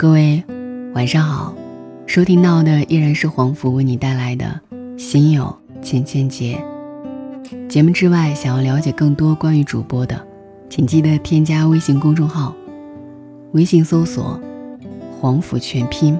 [0.00, 0.42] 各位
[0.94, 1.54] 晚上好，
[2.06, 4.58] 收听到的依然是黄甫为你带来的
[4.98, 6.58] 《心有千千结》。
[7.68, 10.18] 节目之外，想要了解更多关于主播的，
[10.70, 12.56] 请记得添加微信公众号，
[13.52, 14.40] 微信搜索
[15.20, 16.18] “黄甫全拼”，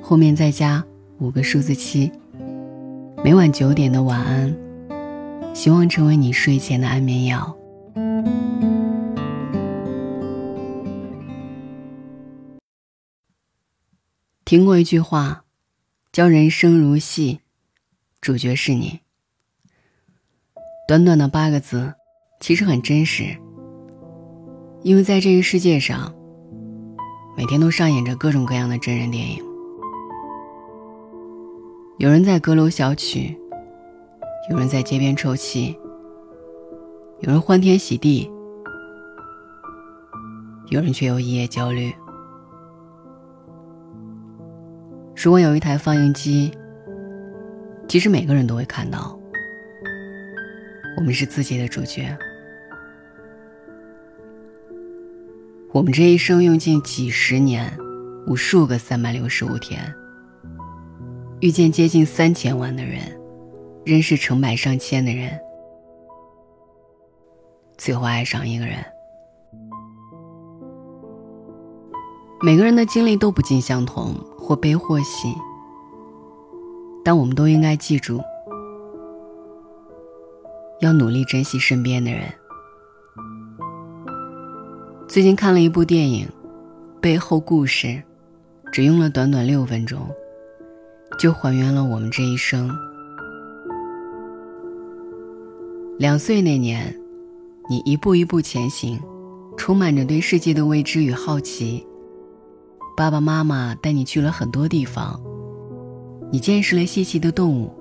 [0.00, 0.82] 后面再加
[1.18, 2.10] 五个数字七。
[3.22, 4.56] 每晚九点的晚安，
[5.52, 7.54] 希望成为你睡前的安眠药。
[14.50, 15.44] 听过一句话，
[16.10, 17.38] 叫“人生如戏，
[18.20, 18.98] 主角是你”。
[20.88, 21.94] 短短的八个字，
[22.40, 23.26] 其实很真实。
[24.82, 26.12] 因为在这个世界上，
[27.36, 29.40] 每天都上演着各种各样的真人电影。
[31.98, 33.38] 有人在阁楼小曲，
[34.50, 35.78] 有人在街边抽泣，
[37.20, 38.28] 有人欢天喜地，
[40.70, 41.94] 有人却又一夜焦虑。
[45.22, 46.50] 如果有一台放映机，
[47.86, 49.20] 其实每个人都会看到，
[50.96, 52.16] 我们是自己的主角。
[55.72, 57.70] 我们这一生用尽几十年，
[58.26, 59.94] 无数个三百六十五天，
[61.40, 63.02] 遇见接近三千万的人，
[63.84, 65.38] 认识成百上千的人，
[67.76, 68.78] 最后爱上一个人。
[72.40, 74.14] 每个人的经历都不尽相同。
[74.50, 75.32] 或悲或喜，
[77.04, 78.20] 但我们都应该记住，
[80.80, 82.22] 要努力珍惜身边的人。
[85.06, 86.26] 最近看了一部电影，
[87.00, 88.02] 背后故事，
[88.72, 90.00] 只用了短短六分钟，
[91.16, 92.76] 就还原了我们这一生。
[95.96, 96.92] 两岁那年，
[97.68, 98.98] 你一步一步前行，
[99.56, 101.86] 充满着对世界的未知与好奇。
[103.00, 105.18] 爸爸妈妈带你去了很多地方，
[106.30, 107.72] 你见识了稀奇的动物，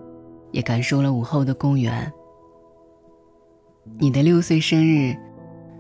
[0.54, 2.10] 也感受了午后的公园。
[4.00, 5.14] 你的六岁生日，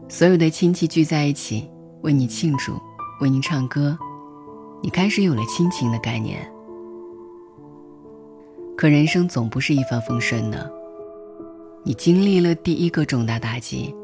[0.09, 2.73] 所有的亲戚聚在一起为你庆祝，
[3.21, 3.97] 为你唱歌，
[4.83, 6.45] 你开始有了亲情的概念。
[8.75, 10.69] 可人生总不是一帆风顺的，
[11.85, 13.95] 你经历了第一个重大打击，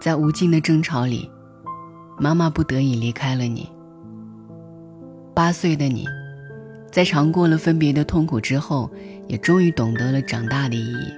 [0.00, 1.30] 在无尽的争吵里，
[2.18, 3.72] 妈妈不得已离开了你。
[5.34, 6.06] 八岁的你，
[6.92, 8.88] 在尝过了分别的痛苦之后，
[9.26, 11.12] 也终于懂得了长大的意义。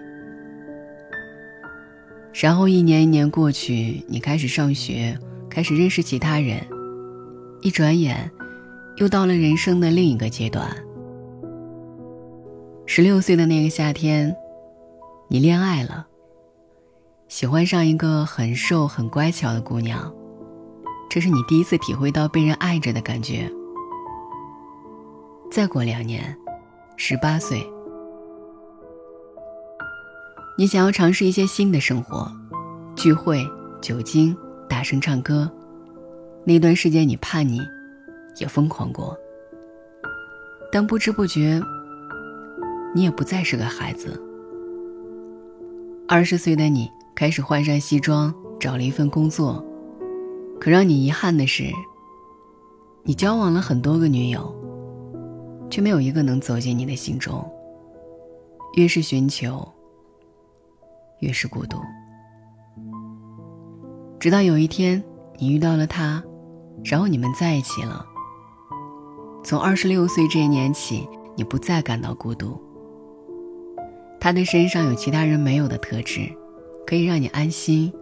[2.33, 5.19] 然后一年一年过去，你开始上学，
[5.51, 6.61] 开始认识其他人，
[7.61, 8.31] 一转眼，
[8.97, 10.75] 又到了人生的另一个阶段。
[12.87, 14.35] 十六岁的那个夏天，
[15.29, 16.07] 你恋爱了，
[17.29, 20.11] 喜欢上一个很瘦很乖巧的姑娘，
[21.11, 23.51] 这是你第一次体会到被人爱着的感觉。
[25.51, 26.37] 再过两年，
[26.97, 27.67] 十八岁，
[30.59, 32.31] 你想要尝试一些新的生活，
[32.95, 33.43] 聚会、
[33.81, 34.37] 酒精、
[34.69, 35.51] 大声唱歌。
[36.45, 37.61] 那段时间你叛逆，
[38.39, 39.17] 也疯狂过。
[40.71, 41.61] 但不知不觉，
[42.95, 44.21] 你也不再是个孩子。
[46.07, 49.65] 二十岁的你开始换上西装，找了一份工作。
[50.61, 51.65] 可让你遗憾的是，
[53.05, 54.55] 你交往了很多个女友。
[55.71, 57.45] 却没有一个能走进你的心中。
[58.75, 59.67] 越是寻求，
[61.21, 61.79] 越是孤独。
[64.21, 65.03] 直到有一天，
[65.39, 66.23] 你遇到了他，
[66.85, 68.05] 然后你们在一起了。
[69.43, 72.61] 从二十六岁这一年起，你不再感到孤独。
[74.21, 76.29] 他的身上有其他人没有的特质，
[76.87, 77.93] 可以让你安心，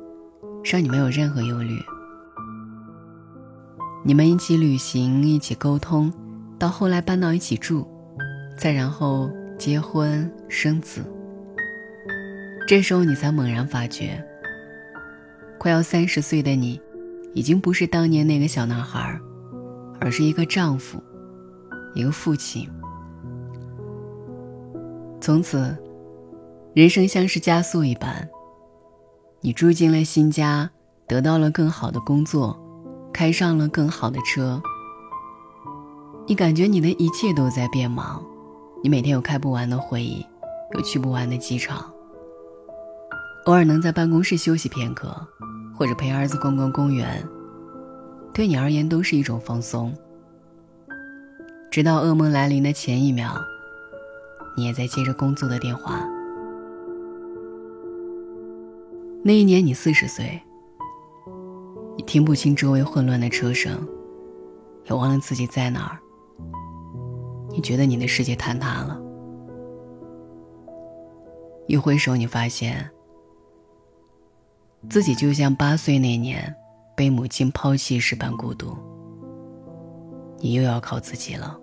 [0.64, 1.78] 让你没有任何忧虑。
[4.02, 6.12] 你们一起旅行，一起沟通。
[6.58, 7.86] 到后来搬到一起住，
[8.56, 11.04] 再然后结婚生子。
[12.66, 14.24] 这时候你才猛然发觉，
[15.58, 16.80] 快要三十岁的你，
[17.34, 19.20] 已经不是当年那个小男孩，
[20.00, 21.02] 而是一个丈夫，
[21.94, 22.68] 一个父亲。
[25.20, 25.76] 从此，
[26.74, 28.28] 人生像是加速一般，
[29.40, 30.70] 你住进了新家，
[31.06, 32.58] 得到了更好的工作，
[33.12, 34.62] 开上了更好的车。
[36.26, 38.24] 你感觉你的一切都在变忙，
[38.82, 40.24] 你每天有开不完的会议，
[40.72, 41.84] 有去不完的机场。
[43.44, 45.14] 偶尔能在办公室休息片刻，
[45.76, 47.22] 或者陪儿子逛逛公园，
[48.32, 49.94] 对你而言都是一种放松。
[51.70, 53.34] 直到噩梦来临的前一秒，
[54.56, 56.08] 你也在接着工作的电话。
[59.22, 60.40] 那一年你四十岁，
[61.98, 63.86] 你听不清周围混乱的车声。
[64.86, 66.03] 也忘了自己在哪儿。
[67.54, 69.00] 你觉得你的世界坍塌了，
[71.68, 72.90] 一回首，你发现
[74.90, 76.52] 自己就像八岁那年
[76.96, 78.76] 被母亲抛弃时般孤独。
[80.40, 81.56] 你又要靠自己了。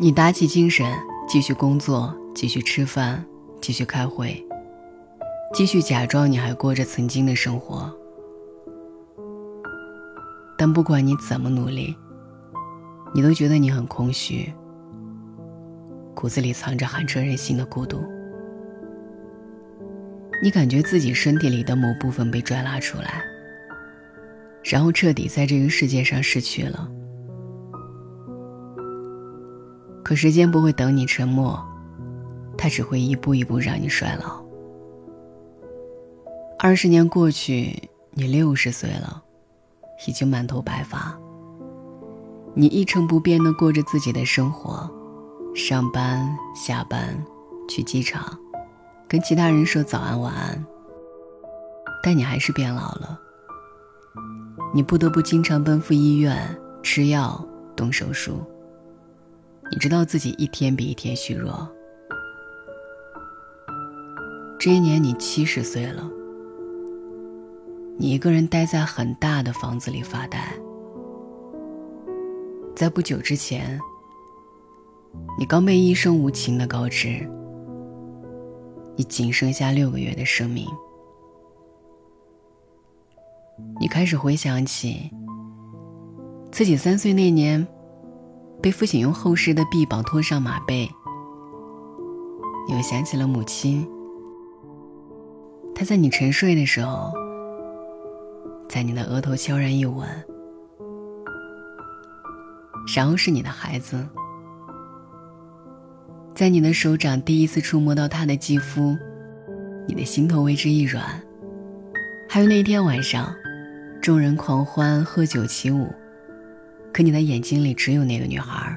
[0.00, 0.90] 你打起精神，
[1.28, 3.22] 继续工作，继续吃饭，
[3.60, 4.42] 继续开会，
[5.52, 7.94] 继续假装你还过着曾经的生活。
[10.56, 11.94] 但不管你怎么努力，
[13.14, 14.52] 你都觉得你很空虚，
[16.14, 18.02] 骨子里藏着寒彻人心的孤独。
[20.42, 23.24] 你感觉自己身体里的某部分被拽拉出来，
[24.62, 26.88] 然后彻底在这个世界上失去了。
[30.04, 31.60] 可时间不会等你沉默，
[32.56, 34.42] 它只会一步一步让你衰老。
[36.58, 39.22] 二十年过去，你六十岁了，
[40.06, 41.18] 已经满头白发。
[42.60, 44.90] 你一成不变的过着自己的生活，
[45.54, 47.24] 上班、下班，
[47.68, 48.36] 去机场，
[49.06, 50.66] 跟其他人说早安、晚安。
[52.02, 53.16] 但你还是变老了。
[54.74, 56.36] 你不得不经常奔赴医院
[56.82, 57.46] 吃药、
[57.76, 58.44] 动手术。
[59.70, 61.68] 你知道自己一天比一天虚弱。
[64.58, 66.10] 这一年你七十岁了，
[67.96, 70.52] 你一个人待在很大的房子里发呆。
[72.78, 73.76] 在不久之前，
[75.36, 77.28] 你刚被医生无情的告知，
[78.94, 80.64] 你仅剩下六个月的生命。
[83.80, 85.10] 你开始回想起
[86.52, 87.66] 自己三岁那年，
[88.62, 90.88] 被父亲用厚实的臂膀拖上马背。
[92.68, 93.84] 又想起了母亲，
[95.74, 97.12] 她在你沉睡的时候，
[98.68, 100.06] 在你的额头悄然一吻。
[102.94, 104.06] 然后是你的孩子，
[106.34, 108.96] 在你的手掌第一次触摸到他的肌肤，
[109.86, 111.04] 你的心头为之一软。
[112.28, 113.34] 还有那天晚上，
[114.00, 115.92] 众人狂欢喝酒起舞，
[116.92, 118.76] 可你的眼睛里只有那个女孩，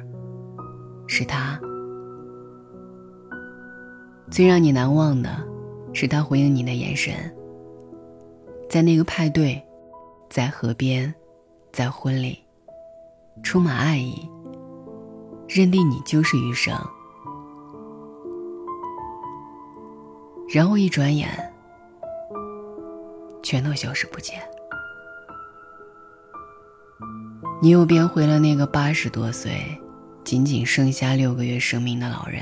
[1.07, 1.59] 是她。
[4.29, 5.29] 最让你难忘的，
[5.93, 7.13] 是她回应你的眼神。
[8.69, 9.61] 在那个派对，
[10.29, 11.13] 在河边，
[11.71, 12.37] 在婚礼。
[13.43, 14.29] 充满爱意，
[15.47, 16.73] 认定你就是余生。
[20.53, 21.29] 然后一转眼，
[23.41, 24.39] 全都消失不见。
[27.61, 29.61] 你又变回了那个八十多岁、
[30.23, 32.41] 仅仅剩下六个月生命的老人。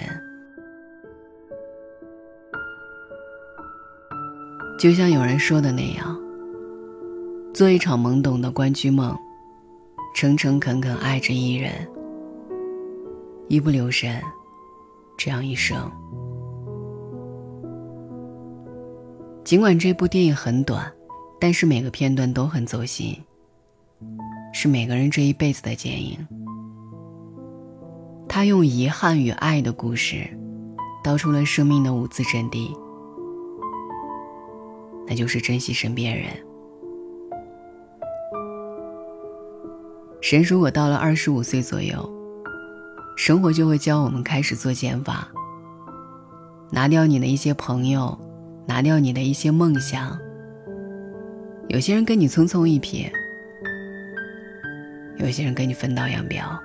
[4.78, 6.18] 就像有人说的那样，
[7.54, 9.16] 做一场懵懂的关雎梦。
[10.14, 11.72] 诚诚恳恳爱着一人，
[13.48, 14.22] 一不留神，
[15.18, 15.90] 这样一生。
[19.46, 20.92] 尽管这部电影很短，
[21.40, 23.16] 但是每个片段都很走心，
[24.54, 26.18] 是每个人这一辈子的剪影。
[28.28, 30.28] 他用遗憾与爱的故事，
[31.04, 32.76] 道出了生命的五字真谛，
[35.08, 36.28] 那就是珍惜身边人。
[40.22, 42.08] 人如果到了二十五岁左右，
[43.16, 45.28] 生活就会教我们开始做减法，
[46.70, 48.18] 拿掉你的一些朋友，
[48.68, 50.18] 拿掉你的一些梦想。
[51.70, 53.10] 有些人跟你匆匆一瞥，
[55.18, 56.60] 有些人跟你分道扬镳，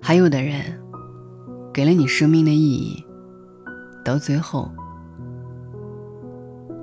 [0.00, 0.60] 还有的人
[1.72, 3.04] 给了你生命的意义，
[4.04, 4.70] 到最后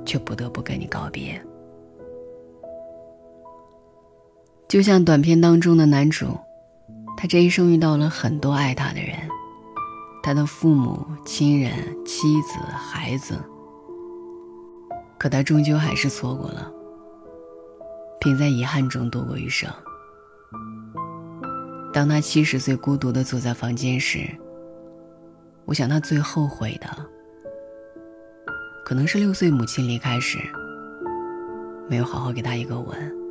[0.06, 1.40] 却不得不跟你告别。
[4.76, 6.38] 就像短片当中的男主，
[7.16, 9.16] 他这一生遇到了很多爱他的人，
[10.22, 11.72] 他的父母亲人、
[12.06, 13.42] 妻子、孩子，
[15.18, 16.70] 可他终究还是错过了，
[18.20, 19.72] 并在遗憾中度过余生。
[21.94, 24.30] 当他七十岁孤独的坐在房间时，
[25.64, 26.90] 我想他最后悔的，
[28.84, 30.38] 可能是六岁母亲离开时，
[31.88, 33.25] 没有好好给他一个吻。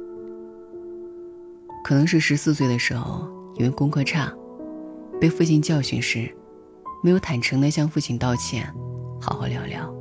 [1.85, 4.33] 可能是十四岁的时候，因为功课差，
[5.21, 6.35] 被父亲教训时，
[7.03, 8.67] 没有坦诚的向父亲道歉，
[9.21, 9.95] 好好聊聊。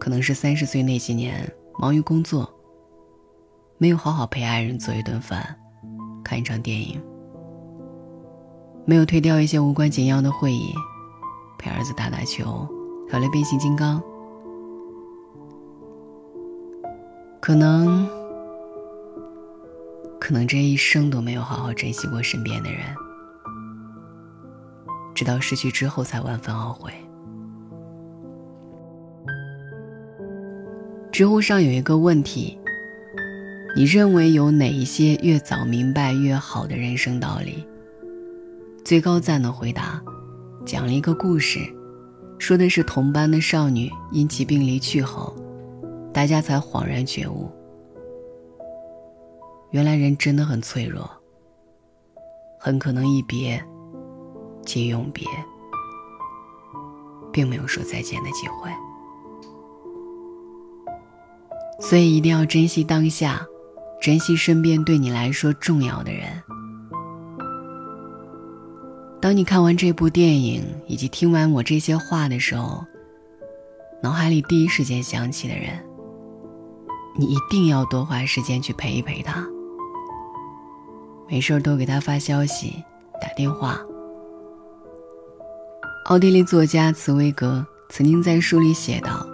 [0.00, 2.52] 可能是三十岁那几年忙于工作，
[3.78, 5.56] 没有好好陪爱人做一顿饭，
[6.24, 7.00] 看一场电影，
[8.84, 10.74] 没有推掉一些无关紧要的会议，
[11.60, 12.68] 陪儿子打打球，
[13.10, 14.02] 聊聊变形金刚。
[17.40, 18.08] 可能，
[20.26, 22.80] 可能这一生都没有好好珍惜过身边的人，
[25.14, 26.92] 直到失去之后才万分懊悔。
[31.12, 32.58] 知乎上有一个问题：
[33.76, 37.64] 你认为有哪一些越早明白越好的人生道理？
[38.84, 40.02] 最高赞的回答，
[40.64, 41.60] 讲了一个故事，
[42.36, 45.36] 说的是同班的少女因疾病离去后，
[46.12, 47.48] 大家才恍然觉悟，
[49.76, 51.06] 原来人真的很脆弱，
[52.58, 53.62] 很可能一别
[54.64, 55.28] 即永别，
[57.30, 58.70] 并没有说再见的机会，
[61.78, 63.46] 所以一定要珍惜当下，
[64.00, 66.42] 珍惜身边对你来说重要的人。
[69.20, 72.82] 当你看完这部电影以及听完我这些话的时候，
[74.02, 75.78] 脑海里第一时间想起的人，
[77.18, 79.46] 你一定要多花时间去陪一陪他。
[81.28, 82.82] 没事多给他发消息、
[83.20, 83.80] 打电话。
[86.06, 89.26] 奥地利作家茨威格曾经在书里写道：“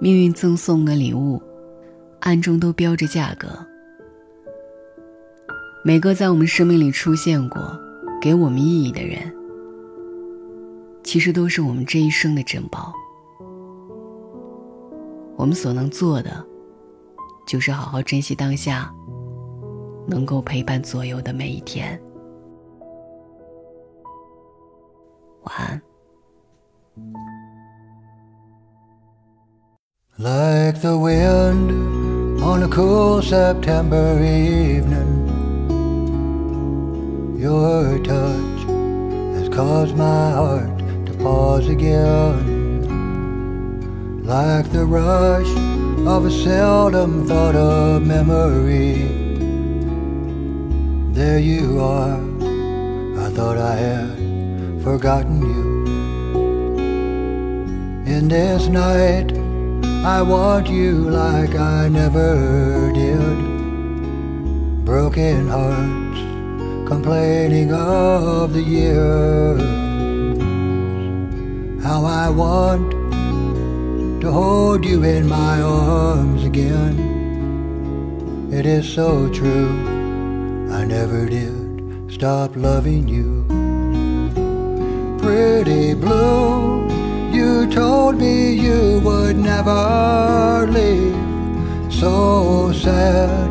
[0.00, 1.42] 命运赠送的礼物，
[2.20, 3.48] 暗中都标着价格。
[5.84, 7.60] 每个在我们生命里出现过。”
[8.20, 9.32] 给我们意义的人，
[11.04, 12.92] 其实都是我们这一生的珍宝。
[15.36, 16.44] 我们所能做的，
[17.46, 18.92] 就是好好珍惜当下，
[20.07, 21.99] 能够陪伴左右的每一天。
[25.43, 25.81] 晚安。
[30.17, 31.71] Like the wind
[32.41, 35.23] on a cool September evening.
[37.39, 38.63] Your touch
[39.35, 42.63] has caused my heart to pause again
[44.23, 45.49] Like the rush
[46.07, 49.26] of a seldom thought of memory
[51.18, 52.20] There you are,
[53.26, 55.84] I thought I had forgotten you
[58.06, 59.32] In this night,
[60.06, 63.36] I want you like I never did
[64.84, 66.20] Broken hearts
[66.88, 69.60] complaining of the years.
[71.82, 72.92] How I want
[74.20, 76.96] to hold you in my arms again.
[78.52, 79.97] It is so true,
[80.70, 83.44] I never did stop loving you.
[85.18, 86.86] Pretty blue,
[87.32, 91.14] you told me you would never leave.
[91.92, 93.48] So sad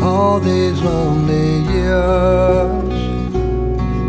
[0.00, 2.94] all these lonely years.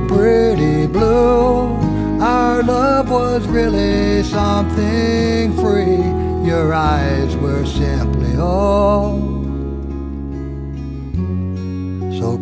[0.08, 1.76] Pretty blue,
[2.22, 6.04] our love was really something free.
[6.48, 9.45] Your eyes were simply all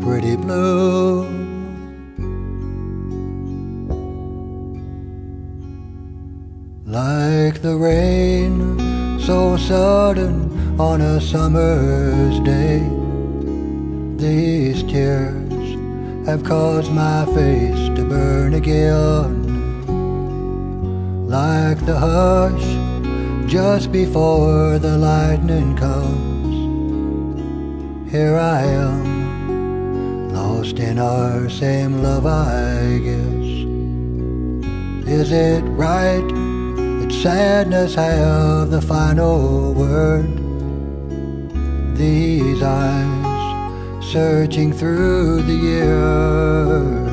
[0.04, 1.24] pretty blue.
[6.86, 8.78] Like the rain,
[9.20, 12.80] so sudden on a summer's day.
[14.18, 15.68] These tears
[16.28, 19.44] have caused my face to burn again.
[21.30, 22.84] Like the hush
[23.50, 26.56] just before the lightning comes
[28.12, 29.13] Here I am,
[30.64, 33.48] lost in our same love I guess
[35.06, 36.26] Is it right
[37.00, 40.32] that sadness have the final word?
[41.98, 47.12] These eyes searching through the years.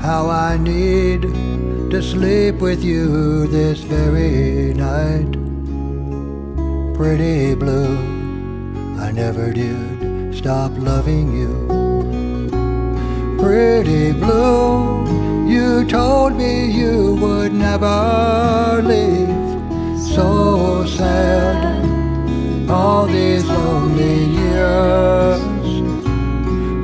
[0.00, 1.22] How I need
[1.90, 5.32] to sleep with you this very night.
[6.94, 7.98] Pretty blue,
[9.00, 11.54] I never did stop loving you.
[13.38, 20.00] Pretty blue, you told me you would never leave.
[20.00, 25.40] So sad, all these lonely years.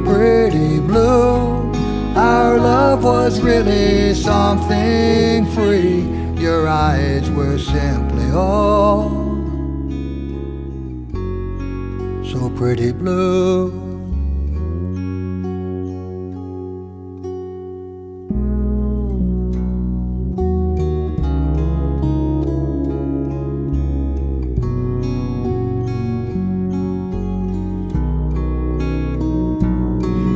[0.06, 1.72] Pretty blue,
[2.16, 6.02] our love was really something free.
[6.40, 9.19] Your eyes were simply all
[12.60, 13.70] pretty blue.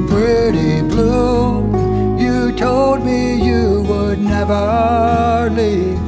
[0.08, 1.60] Pretty blue,
[2.18, 5.98] you told me you would never leave.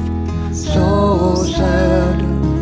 [0.56, 2.55] So sad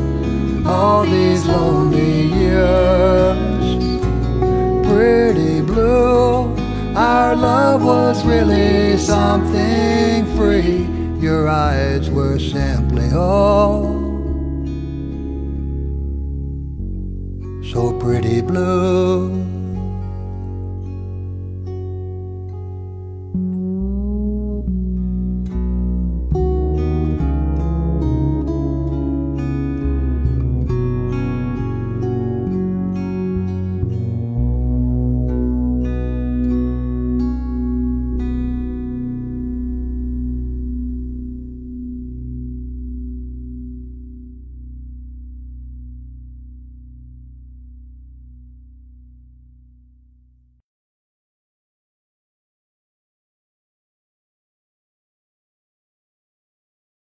[0.66, 3.66] all these lonely years.
[4.86, 6.54] Pretty blue,
[6.96, 10.88] our love was really something free.
[11.20, 14.00] Your eyes were simply oh,
[17.62, 19.33] so pretty blue.